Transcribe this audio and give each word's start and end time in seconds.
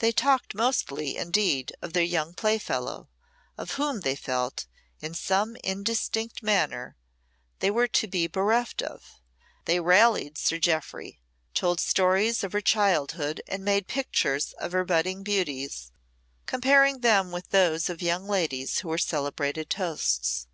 They 0.00 0.12
talked 0.12 0.54
mostly, 0.54 1.16
indeed, 1.16 1.72
of 1.80 1.94
their 1.94 2.02
young 2.04 2.34
playfellow, 2.34 3.08
of 3.56 3.70
whom 3.70 4.00
they 4.00 4.14
felt, 4.14 4.66
in 5.00 5.14
some 5.14 5.56
indistinct 5.64 6.42
manner, 6.42 6.96
they 7.60 7.70
were 7.70 7.86
to 7.88 8.06
be 8.06 8.26
bereft; 8.26 8.82
they 9.64 9.80
rallied 9.80 10.36
Sir 10.36 10.58
Jeoffry, 10.58 11.18
told 11.54 11.80
stories 11.80 12.44
of 12.44 12.52
her 12.52 12.60
childhood 12.60 13.40
and 13.48 13.64
made 13.64 13.88
pictures 13.88 14.52
of 14.58 14.72
her 14.72 14.84
budding 14.84 15.22
beauties, 15.22 15.92
comparing 16.44 17.00
them 17.00 17.32
with 17.32 17.48
those 17.48 17.88
of 17.88 18.02
young 18.02 18.28
ladies 18.28 18.80
who 18.80 18.88
were 18.88 18.98
celebrated 18.98 19.70
toasts. 19.70 20.46